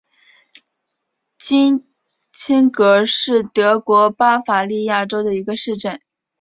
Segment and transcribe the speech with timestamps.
[1.37, 1.85] 金
[2.33, 6.01] 钦格是德国巴伐利亚州的一个市镇。